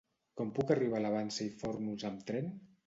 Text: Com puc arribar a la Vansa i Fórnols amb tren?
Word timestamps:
Com 0.39 0.53
puc 0.59 0.73
arribar 0.77 0.99
a 1.01 1.03
la 1.05 1.13
Vansa 1.17 1.41
i 1.49 1.53
Fórnols 1.63 2.11
amb 2.13 2.27
tren? 2.33 2.53